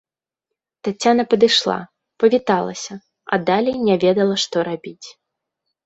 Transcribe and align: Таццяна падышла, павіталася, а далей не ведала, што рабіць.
Таццяна 0.87 1.23
падышла, 1.33 1.77
павіталася, 2.25 2.93
а 3.33 3.43
далей 3.53 3.75
не 3.87 3.95
ведала, 4.09 4.35
што 4.49 4.55
рабіць. 4.75 5.07